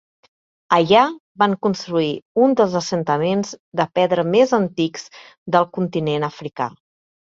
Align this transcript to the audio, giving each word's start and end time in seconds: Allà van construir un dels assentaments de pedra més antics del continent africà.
Allà 0.77 1.01
van 1.41 1.51
construir 1.65 2.07
un 2.45 2.57
dels 2.61 2.77
assentaments 2.79 3.53
de 3.81 3.87
pedra 3.99 4.25
més 4.37 4.55
antics 4.63 5.05
del 5.57 5.69
continent 5.79 6.27
africà. 6.31 6.73